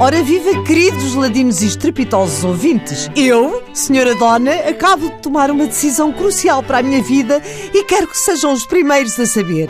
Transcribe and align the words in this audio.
Ora 0.00 0.22
viva, 0.22 0.62
queridos 0.62 1.16
ladinos 1.16 1.60
e 1.60 1.66
estrepitosos 1.66 2.44
ouvintes. 2.44 3.10
Eu, 3.16 3.64
Senhora 3.74 4.14
Dona, 4.14 4.54
acabo 4.68 5.10
de 5.10 5.18
tomar 5.20 5.50
uma 5.50 5.66
decisão 5.66 6.12
crucial 6.12 6.62
para 6.62 6.78
a 6.78 6.82
minha 6.84 7.02
vida 7.02 7.42
e 7.74 7.82
quero 7.82 8.06
que 8.06 8.16
sejam 8.16 8.52
os 8.52 8.64
primeiros 8.64 9.18
a 9.18 9.26
saber. 9.26 9.68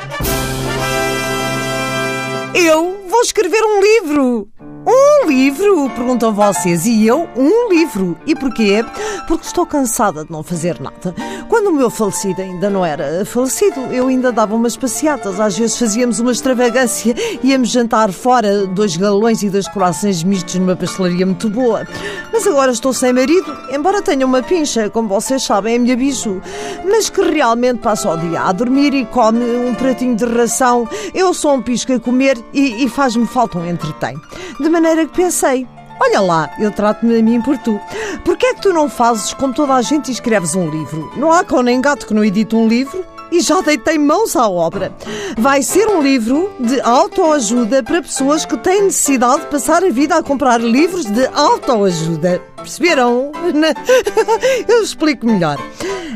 Eu 2.54 3.06
vou 3.09 3.22
escrever 3.22 3.62
um 3.62 3.80
livro! 3.80 4.48
Um 4.91 5.29
livro? 5.29 5.91
Perguntam 5.91 6.32
vocês. 6.32 6.86
E 6.86 7.07
eu, 7.07 7.29
um 7.37 7.68
livro. 7.68 8.16
E 8.27 8.34
porquê? 8.34 8.82
Porque 9.27 9.46
estou 9.46 9.66
cansada 9.66 10.25
de 10.25 10.32
não 10.32 10.43
fazer 10.43 10.80
nada. 10.80 11.14
Quando 11.46 11.66
o 11.66 11.75
meu 11.75 11.91
falecido 11.91 12.41
ainda 12.41 12.70
não 12.70 12.87
era 12.87 13.23
falecido, 13.27 13.80
eu 13.93 14.06
ainda 14.06 14.32
dava 14.32 14.55
umas 14.55 14.79
passeatas. 14.79 15.38
Às 15.41 15.59
vezes 15.59 15.79
fazíamos 15.79 16.20
uma 16.20 16.32
extravagância. 16.32 17.14
Íamos 17.45 17.69
jantar 17.69 18.11
fora, 18.12 18.66
dois 18.66 18.97
galões 18.97 19.42
e 19.42 19.51
dois 19.51 19.69
corações 19.69 20.24
mistos 20.24 20.55
numa 20.55 20.74
pastelaria 20.74 21.27
muito 21.27 21.50
boa. 21.50 21.86
Mas 22.33 22.47
agora 22.47 22.73
estou 22.73 22.95
sem 22.95 23.12
marido, 23.12 23.55
embora 23.70 24.00
tenha 24.00 24.25
uma 24.25 24.42
pincha, 24.42 24.89
como 24.89 25.09
vocês 25.09 25.42
sabem, 25.42 25.75
é 25.75 25.78
minha 25.78 25.97
bicho. 25.97 26.41
Mas 26.86 27.11
que 27.11 27.20
realmente 27.20 27.80
passa 27.80 28.11
o 28.11 28.16
dia 28.16 28.41
a 28.41 28.52
dormir 28.52 28.95
e 28.95 29.05
come 29.05 29.45
um 29.45 29.75
pratinho 29.75 30.16
de 30.16 30.25
ração. 30.25 30.89
Eu 31.12 31.34
sou 31.34 31.56
um 31.56 31.61
pisco 31.61 31.92
a 31.92 32.00
comer 32.00 32.39
e, 32.55 32.84
e 32.84 32.89
faz-me 32.89 33.27
falta 33.27 33.59
um 33.59 33.69
entretém. 33.69 34.16
De 34.59 34.77
maneira 34.80 35.06
que 35.06 35.16
pensei, 35.16 35.66
Olha 36.00 36.20
lá, 36.20 36.50
eu 36.60 36.70
trato-me 36.70 37.19
a 37.19 37.23
mim 37.23 37.42
por 37.42 37.59
tu. 37.59 37.80
Porquê 38.24 38.46
é 38.46 38.55
que 38.55 38.62
tu 38.62 38.73
não 38.73 38.88
fazes 38.88 39.34
como 39.34 39.52
toda 39.52 39.74
a 39.74 39.82
gente 39.82 40.09
e 40.09 40.12
escreves 40.12 40.55
um 40.55 40.70
livro? 40.70 41.12
Não 41.16 41.32
há 41.32 41.42
cão 41.42 41.60
nem 41.60 41.80
gato 41.80 42.06
que 42.06 42.14
não 42.14 42.24
edite 42.24 42.55
um 42.55 42.69
livro? 42.69 43.05
E 43.33 43.41
já 43.41 43.60
deitei 43.60 43.98
mãos 43.98 44.36
à 44.36 44.48
obra. 44.48 44.92
Vai 45.36 45.60
ser 45.60 45.88
um 45.88 46.00
livro 46.00 46.50
de 46.60 46.80
autoajuda 46.80 47.83
para 47.83 48.00
pessoas 48.00 48.46
que 48.46 48.56
têm 48.56 48.84
necessidade 48.84 49.42
de 49.42 49.46
passar 49.48 49.84
a 49.84 49.91
vida 49.91 50.16
a 50.16 50.22
comprar 50.22 50.61
livros 50.61 51.05
de 51.05 51.27
autoajuda. 51.34 52.41
Perceberam? 52.56 53.33
Eu 54.69 54.83
explico 54.83 55.27
melhor. 55.27 55.58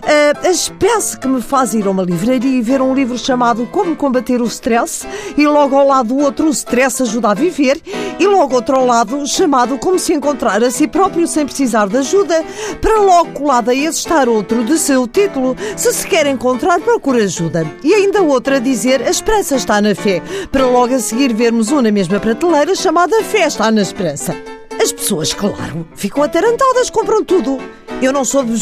Uh, 0.03 0.47
a 0.47 0.51
espécie 0.51 1.17
que 1.17 1.29
me 1.29 1.41
faz 1.41 1.75
ir 1.75 1.87
a 1.87 1.91
uma 1.91 2.03
livraria 2.03 2.59
e 2.59 2.61
ver 2.61 2.83
um 2.83 2.93
livro 2.93 3.17
chamado 3.17 3.65
Como 3.67 3.95
Combater 3.95 4.43
o 4.43 4.47
Stress 4.47 5.07
e 5.39 5.47
logo 5.47 5.77
ao 5.77 5.87
lado 5.87 6.19
outro 6.19 6.49
O 6.49 6.51
Stress 6.51 7.05
Ajuda 7.05 7.31
a 7.31 7.35
Viver 7.35 7.81
e 8.19 8.27
logo 8.27 8.57
outro 8.57 8.75
ao 8.75 8.85
lado 8.85 9.25
chamado 9.29 9.79
Como 9.79 10.01
se 10.01 10.13
encontrar 10.13 10.61
a 10.61 10.73
si 10.73 10.89
próprio 10.89 11.29
sem 11.29 11.47
precisar 11.47 11.89
de 11.89 11.99
ajuda 11.99 12.45
para 12.81 13.01
logo 13.01 13.31
colado 13.31 13.71
a 13.71 13.75
esse 13.75 14.01
estar 14.01 14.29
outro 14.29 14.65
de 14.65 14.77
seu 14.77 15.07
título 15.07 15.57
Se 15.77 15.93
se 15.93 16.05
quer 16.09 16.27
encontrar, 16.27 16.81
procura 16.81 17.23
ajuda. 17.23 17.65
E 17.85 17.95
ainda 17.95 18.23
outra 18.23 18.57
a 18.57 18.61
dizer 18.61 19.03
A 19.03 19.11
esperança 19.11 19.55
está 19.55 19.81
na 19.81 19.95
fé 19.95 20.21
para 20.51 20.67
logo 20.67 20.93
a 20.93 20.99
seguir 20.99 21.33
vermos 21.33 21.71
uma 21.71 21.83
na 21.83 21.93
mesma 21.93 22.19
prateleira 22.19 22.75
chamada 22.75 23.23
Fé 23.23 23.47
está 23.47 23.71
na 23.71 23.83
esperança. 23.83 24.35
As 24.81 24.91
pessoas, 24.91 25.33
claro, 25.33 25.87
ficam 25.95 26.25
atarantadas, 26.25 26.91
compram 26.91 27.23
tudo. 27.23 27.61
Eu 28.03 28.13
não 28.13 28.25
sou 28.25 28.43
de 28.43 28.53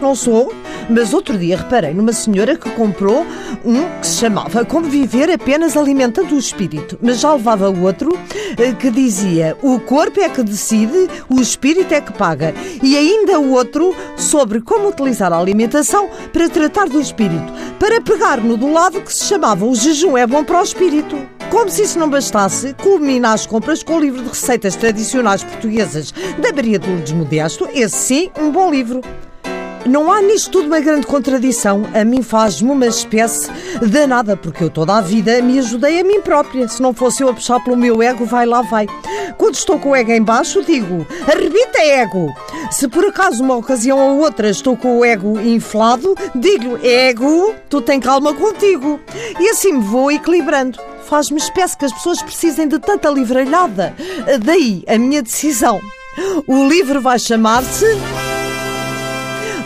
não 0.00 0.14
sou, 0.14 0.50
mas 0.88 1.12
outro 1.12 1.36
dia 1.36 1.58
reparei 1.58 1.92
numa 1.92 2.14
senhora 2.14 2.56
que 2.56 2.70
comprou 2.70 3.26
um 3.62 4.00
que 4.00 4.06
se 4.06 4.16
chamava 4.20 4.64
Como 4.64 4.88
Viver 4.88 5.30
Apenas 5.30 5.76
Alimentando 5.76 6.34
o 6.34 6.38
Espírito, 6.38 6.98
mas 7.02 7.20
já 7.20 7.34
levava 7.34 7.68
outro 7.68 8.08
eh, 8.58 8.72
que 8.72 8.90
dizia 8.90 9.54
O 9.62 9.78
corpo 9.80 10.18
é 10.18 10.30
que 10.30 10.42
decide, 10.42 11.10
o 11.28 11.38
espírito 11.38 11.92
é 11.92 12.00
que 12.00 12.14
paga. 12.14 12.54
E 12.82 12.96
ainda 12.96 13.38
outro 13.38 13.94
sobre 14.16 14.62
como 14.62 14.88
utilizar 14.88 15.30
a 15.30 15.38
alimentação 15.38 16.08
para 16.32 16.48
tratar 16.48 16.88
do 16.88 16.98
espírito, 16.98 17.52
para 17.78 18.00
pegar 18.00 18.40
no 18.40 18.56
do 18.56 18.72
lado 18.72 19.02
que 19.02 19.12
se 19.12 19.26
chamava 19.26 19.66
O 19.66 19.74
jejum 19.74 20.16
é 20.16 20.26
bom 20.26 20.42
para 20.42 20.60
o 20.60 20.64
espírito. 20.64 21.35
Como 21.56 21.70
se 21.70 21.84
isso 21.84 21.98
não 21.98 22.10
bastasse, 22.10 22.74
culmina 22.74 23.32
as 23.32 23.46
compras 23.46 23.82
com 23.82 23.96
o 23.96 23.98
livro 23.98 24.22
de 24.22 24.28
receitas 24.28 24.76
tradicionais 24.76 25.42
portuguesas 25.42 26.12
da 26.38 26.52
Maria 26.52 26.78
de 26.78 26.86
Lourdes 26.86 27.12
Modesto, 27.12 27.66
esse 27.72 27.96
sim, 27.96 28.30
um 28.38 28.52
bom 28.52 28.70
livro. 28.70 29.00
Não 29.86 30.12
há 30.12 30.20
nisto 30.20 30.50
tudo 30.50 30.66
uma 30.66 30.80
grande 30.80 31.06
contradição. 31.06 31.86
A 31.94 32.04
mim 32.04 32.20
faz-me 32.20 32.70
uma 32.70 32.86
espécie 32.86 33.50
danada, 33.80 34.36
porque 34.36 34.64
eu 34.64 34.68
toda 34.68 34.98
a 34.98 35.00
vida 35.00 35.40
me 35.40 35.58
ajudei 35.58 35.98
a 35.98 36.04
mim 36.04 36.20
própria. 36.20 36.68
Se 36.68 36.82
não 36.82 36.92
fosse 36.92 37.22
eu 37.22 37.30
a 37.30 37.32
puxar 37.32 37.58
pelo 37.64 37.74
meu 37.74 38.02
ego, 38.02 38.26
vai 38.26 38.44
lá, 38.44 38.60
vai. 38.60 38.86
Quando 39.38 39.54
estou 39.54 39.78
com 39.78 39.90
o 39.90 39.96
ego 39.96 40.12
em 40.12 40.22
baixo, 40.22 40.62
digo, 40.62 41.06
arrebita 41.26 41.78
ego. 41.78 42.34
Se 42.70 42.86
por 42.86 43.06
acaso 43.06 43.42
uma 43.42 43.56
ocasião 43.56 43.98
ou 43.98 44.20
outra 44.20 44.50
estou 44.50 44.76
com 44.76 44.98
o 44.98 45.04
ego 45.04 45.40
inflado, 45.40 46.14
digo, 46.34 46.78
ego, 46.82 47.54
tu 47.70 47.80
tem 47.80 47.98
calma 47.98 48.34
contigo. 48.34 49.00
E 49.40 49.48
assim 49.48 49.72
me 49.72 49.82
vou 49.82 50.12
equilibrando. 50.12 50.78
Faz-me 51.06 51.38
espécie 51.38 51.76
que 51.76 51.84
as 51.84 51.92
pessoas 51.92 52.20
precisem 52.22 52.68
de 52.68 52.78
tanta 52.78 53.08
livralhada. 53.08 53.94
Daí 54.44 54.84
a 54.88 54.98
minha 54.98 55.22
decisão. 55.22 55.80
O 56.46 56.68
livro 56.68 57.00
vai 57.00 57.18
chamar-se 57.18 57.86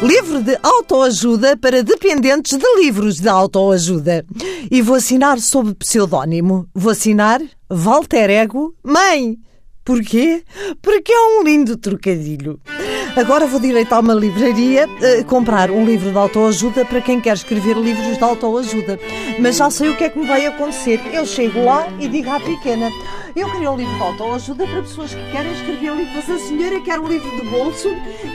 Livro 0.02 0.42
de 0.42 0.58
autoajuda 0.62 1.58
para 1.58 1.82
dependentes 1.82 2.56
de 2.56 2.64
livros 2.76 3.16
de 3.16 3.28
autoajuda. 3.28 4.24
E 4.70 4.80
vou 4.80 4.96
assinar 4.96 5.38
sob 5.38 5.74
pseudónimo. 5.74 6.66
Vou 6.74 6.92
assinar 6.92 7.42
Walter 7.68 8.30
Ego 8.30 8.74
Mãe. 8.82 9.38
Porquê? 9.84 10.42
Porque 10.80 11.12
é 11.12 11.20
um 11.20 11.44
lindo 11.44 11.76
trocadilho. 11.76 12.58
Agora 13.20 13.46
vou 13.46 13.60
direito 13.60 13.92
a 13.92 14.00
uma 14.00 14.14
livraria 14.14 14.88
uh, 14.88 15.24
comprar 15.26 15.70
um 15.70 15.84
livro 15.84 16.10
de 16.10 16.16
autoajuda 16.16 16.86
para 16.86 17.02
quem 17.02 17.20
quer 17.20 17.34
escrever 17.34 17.76
livros 17.76 18.16
de 18.16 18.24
autoajuda. 18.24 18.98
Mas 19.38 19.56
já 19.56 19.68
sei 19.68 19.90
o 19.90 19.96
que 19.96 20.04
é 20.04 20.08
que 20.08 20.18
me 20.18 20.26
vai 20.26 20.46
acontecer. 20.46 20.98
Eu 21.12 21.26
chego 21.26 21.62
lá 21.62 21.86
e 22.00 22.08
digo 22.08 22.30
à 22.30 22.40
pequena: 22.40 22.90
Eu 23.36 23.52
queria 23.52 23.70
um 23.70 23.76
livro 23.76 23.94
de 23.94 24.02
autoajuda 24.02 24.66
para 24.66 24.80
pessoas 24.80 25.14
que 25.14 25.30
querem 25.32 25.52
escrever 25.52 25.94
livros. 25.96 26.30
A 26.30 26.38
senhora 26.38 26.80
quer 26.80 26.98
um 26.98 27.06
livro 27.06 27.30
de 27.30 27.50
bolso, 27.50 27.90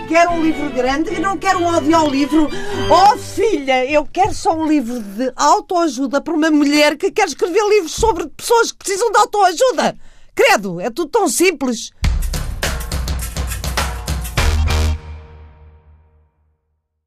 quer 0.07 0.29
um 0.29 0.43
livro 0.43 0.69
grande 0.69 1.15
e 1.15 1.19
não 1.19 1.35
quer 1.35 1.57
um 1.57 1.67
audiolivro. 1.67 2.47
Oh 2.87 3.17
filha, 3.17 3.83
eu 3.91 4.05
quero 4.05 4.35
só 4.35 4.55
um 4.55 4.67
livro 4.67 4.99
de 4.99 5.33
autoajuda 5.35 6.21
para 6.21 6.35
uma 6.35 6.51
mulher 6.51 6.95
que 6.95 7.09
quer 7.09 7.27
escrever 7.27 7.67
livros 7.69 7.93
sobre 7.93 8.27
pessoas 8.27 8.71
que 8.71 8.77
precisam 8.77 9.11
de 9.11 9.17
autoajuda. 9.17 9.97
Credo, 10.35 10.79
é 10.79 10.91
tudo 10.91 11.09
tão 11.09 11.27
simples. 11.27 11.91